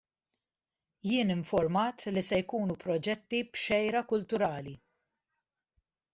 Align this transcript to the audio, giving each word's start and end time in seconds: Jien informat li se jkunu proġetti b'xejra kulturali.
Jien 1.09 1.33
informat 1.33 2.05
li 2.15 2.23
se 2.31 2.39
jkunu 2.43 2.79
proġetti 2.85 3.43
b'xejra 3.51 4.03
kulturali. 4.15 4.77